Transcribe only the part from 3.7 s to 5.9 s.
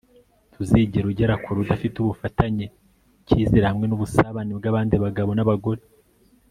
nubusabane bwabandi bagabo nabagore